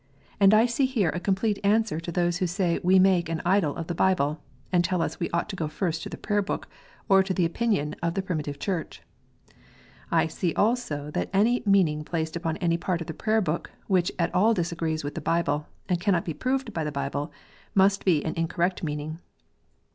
And 0.39 0.51
I 0.55 0.65
see 0.65 0.87
here 0.87 1.09
a 1.11 1.19
complete 1.19 1.59
answer 1.63 1.99
to 1.99 2.11
those 2.11 2.37
who 2.37 2.47
say 2.47 2.79
we 2.81 2.97
make 2.97 3.29
an 3.29 3.39
idol 3.45 3.75
of 3.75 3.85
the 3.85 3.93
Bible, 3.93 4.41
and 4.71 4.83
tell 4.83 4.99
us 4.99 5.19
we 5.19 5.29
ought 5.29 5.47
to 5.49 5.55
go 5.55 5.67
first 5.67 6.01
to 6.01 6.09
the 6.09 6.17
Prayer 6.17 6.41
book, 6.41 6.67
or 7.07 7.21
to 7.21 7.35
the 7.35 7.45
opinion 7.45 7.95
of 8.01 8.15
the 8.15 8.23
primitive 8.23 8.57
Church! 8.57 9.03
I 10.09 10.25
see 10.25 10.55
also 10.55 11.11
that 11.11 11.29
any 11.33 11.61
meaning 11.67 12.03
placed 12.03 12.35
upon 12.35 12.57
any 12.57 12.77
part 12.77 13.01
of 13.01 13.05
the 13.05 13.13
Prayer 13.13 13.41
book 13.41 13.69
which 13.85 14.11
at 14.17 14.33
all 14.33 14.55
disagrees 14.55 15.03
with 15.03 15.13
the 15.13 15.21
Bible, 15.21 15.67
and 15.87 16.01
cannot 16.01 16.25
be 16.25 16.33
proved 16.33 16.73
by 16.73 16.83
the 16.83 16.91
Bible, 16.91 17.31
must 17.75 18.03
be 18.03 18.25
an 18.25 18.33
incorrect 18.35 18.83
meaning. 18.83 19.19